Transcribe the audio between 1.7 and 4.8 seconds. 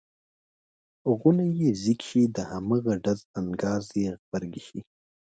ځیږ شي د هماغه ډز انګاز یې غبرګې شي.